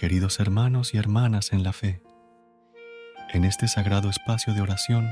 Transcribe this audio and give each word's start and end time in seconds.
queridos 0.00 0.40
hermanos 0.40 0.94
y 0.94 0.96
hermanas 0.96 1.52
en 1.52 1.62
la 1.62 1.74
fe. 1.74 2.00
En 3.34 3.44
este 3.44 3.68
sagrado 3.68 4.08
espacio 4.08 4.54
de 4.54 4.62
oración, 4.62 5.10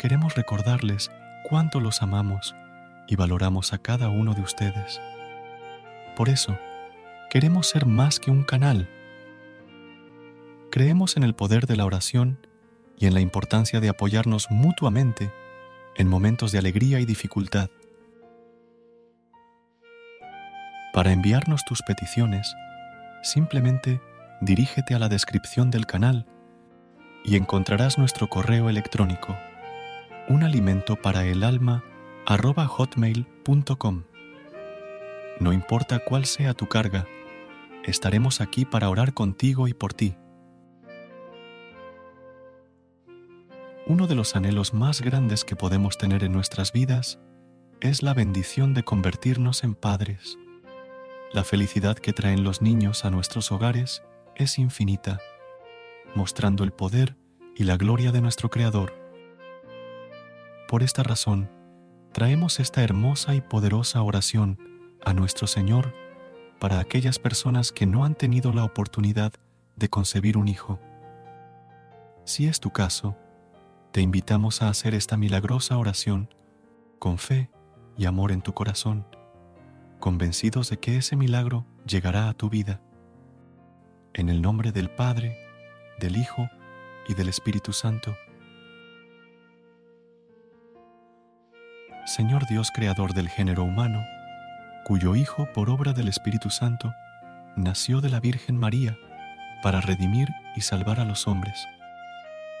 queremos 0.00 0.34
recordarles 0.34 1.12
cuánto 1.44 1.78
los 1.78 2.02
amamos 2.02 2.56
y 3.06 3.14
valoramos 3.14 3.72
a 3.72 3.78
cada 3.78 4.08
uno 4.08 4.34
de 4.34 4.40
ustedes. 4.40 5.00
Por 6.16 6.28
eso, 6.28 6.58
queremos 7.30 7.68
ser 7.68 7.86
más 7.86 8.18
que 8.18 8.32
un 8.32 8.42
canal. 8.42 8.88
Creemos 10.72 11.16
en 11.16 11.22
el 11.22 11.36
poder 11.36 11.68
de 11.68 11.76
la 11.76 11.84
oración 11.84 12.44
y 12.98 13.06
en 13.06 13.14
la 13.14 13.20
importancia 13.20 13.78
de 13.78 13.90
apoyarnos 13.90 14.50
mutuamente 14.50 15.30
en 15.94 16.08
momentos 16.08 16.50
de 16.50 16.58
alegría 16.58 16.98
y 16.98 17.04
dificultad. 17.04 17.70
Para 20.92 21.12
enviarnos 21.12 21.64
tus 21.64 21.80
peticiones, 21.82 22.56
simplemente 23.24 24.00
dirígete 24.40 24.94
a 24.94 24.98
la 24.98 25.08
descripción 25.08 25.70
del 25.70 25.86
canal 25.86 26.26
y 27.24 27.36
encontrarás 27.36 27.98
nuestro 27.98 28.28
correo 28.28 28.68
electrónico 28.68 29.36
un 30.28 30.42
alimento 30.42 30.96
para 30.96 31.24
el 31.24 31.42
alma. 31.42 31.84
No 35.40 35.52
importa 35.52 35.98
cuál 35.98 36.24
sea 36.24 36.54
tu 36.54 36.66
carga, 36.66 37.06
estaremos 37.84 38.40
aquí 38.40 38.64
para 38.64 38.88
orar 38.88 39.12
contigo 39.12 39.68
y 39.68 39.74
por 39.74 39.92
ti. 39.92 40.16
Uno 43.86 44.06
de 44.06 44.14
los 44.14 44.34
anhelos 44.34 44.72
más 44.72 45.02
grandes 45.02 45.44
que 45.44 45.56
podemos 45.56 45.98
tener 45.98 46.24
en 46.24 46.32
nuestras 46.32 46.72
vidas 46.72 47.18
es 47.80 48.02
la 48.02 48.14
bendición 48.14 48.72
de 48.72 48.82
convertirnos 48.82 49.62
en 49.62 49.74
padres. 49.74 50.38
La 51.34 51.42
felicidad 51.42 51.96
que 51.96 52.12
traen 52.12 52.44
los 52.44 52.62
niños 52.62 53.04
a 53.04 53.10
nuestros 53.10 53.50
hogares 53.50 54.04
es 54.36 54.56
infinita, 54.56 55.18
mostrando 56.14 56.62
el 56.62 56.70
poder 56.70 57.16
y 57.56 57.64
la 57.64 57.76
gloria 57.76 58.12
de 58.12 58.20
nuestro 58.20 58.50
Creador. 58.50 58.94
Por 60.68 60.84
esta 60.84 61.02
razón, 61.02 61.50
traemos 62.12 62.60
esta 62.60 62.84
hermosa 62.84 63.34
y 63.34 63.40
poderosa 63.40 64.00
oración 64.02 64.60
a 65.04 65.12
nuestro 65.12 65.48
Señor 65.48 65.92
para 66.60 66.78
aquellas 66.78 67.18
personas 67.18 67.72
que 67.72 67.84
no 67.84 68.04
han 68.04 68.14
tenido 68.14 68.52
la 68.52 68.62
oportunidad 68.62 69.32
de 69.74 69.88
concebir 69.88 70.38
un 70.38 70.46
hijo. 70.46 70.78
Si 72.24 72.46
es 72.46 72.60
tu 72.60 72.70
caso, 72.70 73.16
te 73.90 74.02
invitamos 74.02 74.62
a 74.62 74.68
hacer 74.68 74.94
esta 74.94 75.16
milagrosa 75.16 75.78
oración 75.78 76.32
con 77.00 77.18
fe 77.18 77.50
y 77.98 78.04
amor 78.04 78.30
en 78.30 78.40
tu 78.40 78.54
corazón 78.54 79.04
convencidos 80.04 80.68
de 80.68 80.76
que 80.76 80.98
ese 80.98 81.16
milagro 81.16 81.64
llegará 81.86 82.28
a 82.28 82.34
tu 82.34 82.50
vida. 82.50 82.82
En 84.12 84.28
el 84.28 84.42
nombre 84.42 84.70
del 84.70 84.90
Padre, 84.90 85.34
del 85.98 86.18
Hijo 86.18 86.50
y 87.08 87.14
del 87.14 87.30
Espíritu 87.30 87.72
Santo. 87.72 88.14
Señor 92.04 92.46
Dios 92.46 92.70
Creador 92.70 93.14
del 93.14 93.30
género 93.30 93.64
humano, 93.64 94.04
cuyo 94.84 95.16
Hijo, 95.16 95.48
por 95.54 95.70
obra 95.70 95.94
del 95.94 96.08
Espíritu 96.08 96.50
Santo, 96.50 96.92
nació 97.56 98.02
de 98.02 98.10
la 98.10 98.20
Virgen 98.20 98.58
María 98.58 98.98
para 99.62 99.80
redimir 99.80 100.28
y 100.54 100.60
salvar 100.60 101.00
a 101.00 101.06
los 101.06 101.26
hombres. 101.26 101.66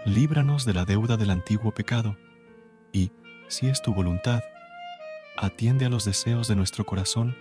Líbranos 0.06 0.64
de 0.64 0.72
la 0.72 0.86
deuda 0.86 1.18
del 1.18 1.28
antiguo 1.28 1.74
pecado 1.74 2.16
y, 2.90 3.12
si 3.48 3.68
es 3.68 3.82
tu 3.82 3.92
voluntad, 3.92 4.40
atiende 5.36 5.86
a 5.86 5.88
los 5.88 6.04
deseos 6.04 6.48
de 6.48 6.56
nuestro 6.56 6.84
corazón 6.84 7.36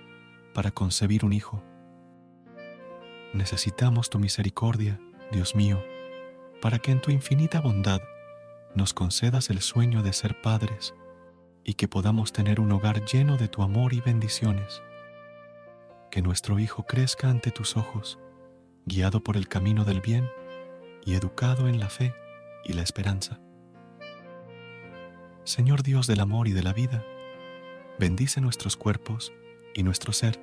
para 0.54 0.72
concebir 0.72 1.26
un 1.26 1.34
hijo. 1.34 1.64
Necesitamos 3.34 4.10
tu 4.10 4.20
misericordia, 4.20 5.00
Dios 5.32 5.56
mío, 5.56 5.84
para 6.62 6.80
que 6.80 6.92
en 6.92 7.02
tu 7.02 7.12
infinita 7.12 7.60
bondad 7.60 8.02
nos 8.76 8.94
concedas 8.94 9.50
el 9.50 9.62
sueño 9.62 10.02
de 10.02 10.14
ser 10.14 10.42
padres 10.42 10.94
y 11.64 11.76
que 11.76 11.88
podamos 11.88 12.34
tener 12.34 12.60
un 12.60 12.72
hogar 12.72 13.06
lleno 13.06 13.38
de 13.38 13.48
tu 13.48 13.62
amor 13.62 13.94
y 13.94 14.02
bendiciones. 14.02 14.82
Que 16.12 16.22
nuestro 16.22 16.60
Hijo 16.60 16.84
crezca 16.84 17.30
ante 17.30 17.52
tus 17.52 17.78
ojos, 17.78 18.20
guiado 18.86 19.24
por 19.24 19.38
el 19.38 19.48
camino 19.48 19.86
del 19.86 20.02
bien 20.02 20.30
y 21.06 21.16
educado 21.16 21.68
en 21.68 21.80
la 21.80 21.90
fe 21.90 22.14
y 22.64 22.74
la 22.74 22.82
esperanza. 22.82 23.40
Señor 25.44 25.84
Dios 25.84 26.08
del 26.08 26.20
amor 26.20 26.48
y 26.48 26.52
de 26.54 26.64
la 26.64 26.74
vida, 26.74 27.04
bendice 28.00 28.42
nuestros 28.42 28.76
cuerpos 28.76 29.32
y 29.74 29.84
nuestro 29.84 30.14
ser 30.14 30.40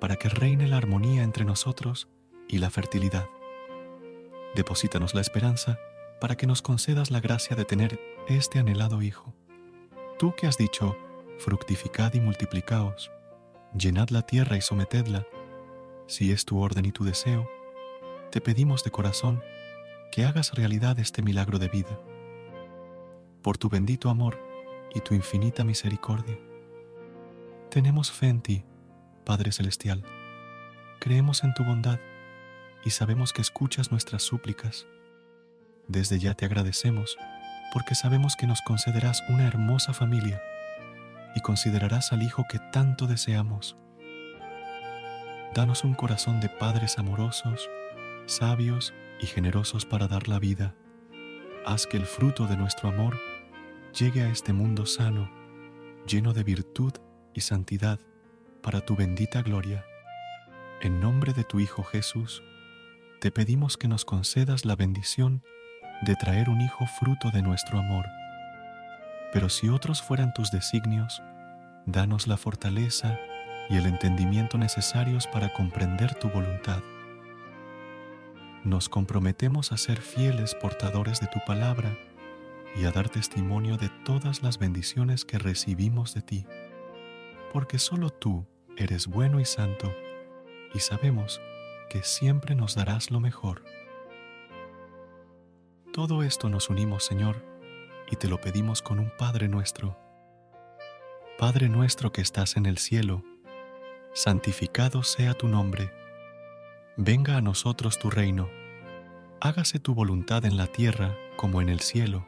para 0.00 0.16
que 0.16 0.28
reine 0.28 0.66
la 0.66 0.76
armonía 0.76 1.22
entre 1.22 1.44
nosotros 1.44 2.08
y 2.48 2.58
la 2.58 2.70
fertilidad. 2.70 3.28
Deposítanos 4.54 5.14
la 5.14 5.20
esperanza 5.20 5.78
para 6.20 6.36
que 6.36 6.46
nos 6.46 6.60
concedas 6.60 7.10
la 7.10 7.20
gracia 7.20 7.56
de 7.56 7.64
tener 7.64 7.98
este 8.28 8.58
anhelado 8.58 9.00
Hijo. 9.02 9.34
Tú 10.18 10.34
que 10.36 10.46
has 10.46 10.58
dicho, 10.58 10.96
fructificad 11.38 12.12
y 12.14 12.20
multiplicaos, 12.20 13.10
llenad 13.76 14.10
la 14.10 14.22
tierra 14.22 14.56
y 14.56 14.60
sometedla, 14.60 15.26
si 16.06 16.30
es 16.30 16.44
tu 16.44 16.60
orden 16.60 16.84
y 16.84 16.92
tu 16.92 17.04
deseo, 17.04 17.48
te 18.30 18.40
pedimos 18.40 18.84
de 18.84 18.90
corazón 18.90 19.42
que 20.10 20.24
hagas 20.24 20.52
realidad 20.52 20.98
este 20.98 21.22
milagro 21.22 21.58
de 21.58 21.68
vida. 21.68 21.98
Por 23.40 23.56
tu 23.56 23.68
bendito 23.68 24.10
amor 24.10 24.38
y 24.94 25.00
tu 25.00 25.14
infinita 25.14 25.64
misericordia 25.64 26.38
tenemos 27.72 28.12
fe 28.12 28.28
en 28.28 28.42
ti, 28.42 28.64
Padre 29.24 29.50
Celestial. 29.50 30.04
Creemos 31.00 31.42
en 31.42 31.54
tu 31.54 31.64
bondad 31.64 31.98
y 32.84 32.90
sabemos 32.90 33.32
que 33.32 33.40
escuchas 33.40 33.90
nuestras 33.90 34.22
súplicas. 34.22 34.86
Desde 35.88 36.18
ya 36.18 36.34
te 36.34 36.44
agradecemos 36.44 37.16
porque 37.72 37.94
sabemos 37.94 38.36
que 38.36 38.46
nos 38.46 38.60
concederás 38.60 39.22
una 39.30 39.46
hermosa 39.46 39.94
familia 39.94 40.42
y 41.34 41.40
considerarás 41.40 42.12
al 42.12 42.22
Hijo 42.22 42.44
que 42.46 42.58
tanto 42.58 43.06
deseamos. 43.06 43.78
Danos 45.54 45.82
un 45.82 45.94
corazón 45.94 46.40
de 46.40 46.50
padres 46.50 46.98
amorosos, 46.98 47.70
sabios 48.26 48.92
y 49.18 49.24
generosos 49.24 49.86
para 49.86 50.08
dar 50.08 50.28
la 50.28 50.38
vida. 50.38 50.74
Haz 51.64 51.86
que 51.86 51.96
el 51.96 52.04
fruto 52.04 52.46
de 52.46 52.58
nuestro 52.58 52.90
amor 52.90 53.18
llegue 53.98 54.24
a 54.24 54.28
este 54.28 54.52
mundo 54.52 54.84
sano, 54.84 55.30
lleno 56.06 56.34
de 56.34 56.44
virtud 56.44 56.92
y 56.96 57.11
santidad 57.40 57.98
para 58.62 58.80
tu 58.80 58.94
bendita 58.94 59.42
gloria. 59.42 59.84
En 60.80 61.00
nombre 61.00 61.32
de 61.32 61.44
tu 61.44 61.60
Hijo 61.60 61.82
Jesús, 61.82 62.42
te 63.20 63.30
pedimos 63.30 63.76
que 63.76 63.88
nos 63.88 64.04
concedas 64.04 64.64
la 64.64 64.76
bendición 64.76 65.42
de 66.02 66.16
traer 66.16 66.48
un 66.48 66.60
Hijo 66.60 66.86
fruto 66.86 67.30
de 67.30 67.42
nuestro 67.42 67.78
amor. 67.78 68.06
Pero 69.32 69.48
si 69.48 69.68
otros 69.68 70.02
fueran 70.02 70.32
tus 70.34 70.50
designios, 70.50 71.22
danos 71.86 72.26
la 72.26 72.36
fortaleza 72.36 73.18
y 73.68 73.76
el 73.76 73.86
entendimiento 73.86 74.58
necesarios 74.58 75.26
para 75.26 75.52
comprender 75.52 76.14
tu 76.14 76.28
voluntad. 76.28 76.82
Nos 78.64 78.88
comprometemos 78.88 79.72
a 79.72 79.76
ser 79.76 80.00
fieles 80.00 80.54
portadores 80.54 81.20
de 81.20 81.26
tu 81.26 81.40
palabra 81.44 81.96
y 82.76 82.84
a 82.84 82.92
dar 82.92 83.08
testimonio 83.08 83.76
de 83.76 83.88
todas 84.04 84.42
las 84.42 84.58
bendiciones 84.58 85.24
que 85.24 85.38
recibimos 85.38 86.14
de 86.14 86.22
ti 86.22 86.46
porque 87.52 87.78
solo 87.78 88.10
tú 88.10 88.46
eres 88.76 89.06
bueno 89.06 89.38
y 89.38 89.44
santo, 89.44 89.92
y 90.74 90.80
sabemos 90.80 91.40
porque 91.92 92.04
siempre 92.04 92.54
nos 92.54 92.74
darás 92.74 93.10
lo 93.10 93.20
mejor. 93.20 93.62
Todo 95.92 96.22
esto 96.22 96.48
nos 96.48 96.70
unimos, 96.70 97.04
Señor, 97.04 97.44
y 98.10 98.16
te 98.16 98.28
lo 98.28 98.40
pedimos 98.40 98.80
con 98.80 98.98
un 98.98 99.12
Padre 99.18 99.46
nuestro. 99.46 99.98
Padre 101.38 101.68
nuestro 101.68 102.10
que 102.10 102.22
estás 102.22 102.56
en 102.56 102.64
el 102.64 102.78
cielo, 102.78 103.22
santificado 104.14 105.02
sea 105.02 105.34
tu 105.34 105.48
nombre. 105.48 105.92
Venga 106.96 107.36
a 107.36 107.42
nosotros 107.42 107.98
tu 107.98 108.08
reino. 108.08 108.48
Hágase 109.42 109.78
tu 109.78 109.94
voluntad 109.94 110.46
en 110.46 110.56
la 110.56 110.68
tierra 110.68 111.14
como 111.36 111.60
en 111.60 111.68
el 111.68 111.80
cielo. 111.80 112.26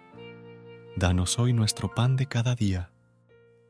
Danos 0.94 1.38
hoy 1.38 1.54
nuestro 1.54 1.94
pan 1.94 2.16
de 2.16 2.26
cada 2.26 2.54
día. 2.54 2.90